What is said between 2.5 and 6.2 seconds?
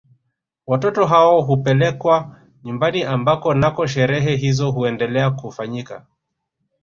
nyumbani ambako nako sherehe hizo huendelea kufanyika